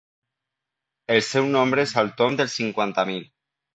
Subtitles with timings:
[1.15, 3.29] El seu nombre és al tomb dels cinquanta mil.